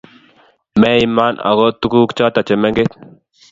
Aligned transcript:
Meiman 0.83 1.33
ago 1.51 1.65
tuguk 1.81 2.09
choto 2.17 2.39
chemengech 2.47 2.93